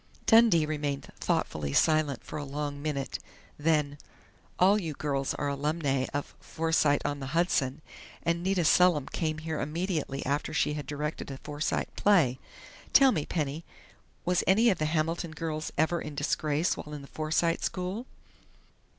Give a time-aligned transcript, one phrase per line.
[0.25, 3.19] Dundee remained thoughtfully silent for a long minute.
[3.59, 3.99] Then:
[4.57, 7.83] "All you girls are alumnae of Forsyte on the Hudson,
[8.23, 12.39] and Nita Selim came here immediately after she had directed a Forsyte play....
[12.93, 13.63] Tell me, Penny
[14.25, 18.07] was any of the Hamilton girls ever in disgrace while in the Forsyte School?"